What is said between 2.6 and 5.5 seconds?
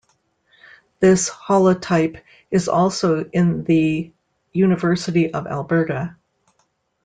also in the University of